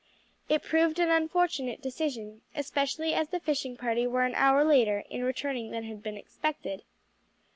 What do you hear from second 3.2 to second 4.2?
the fishing party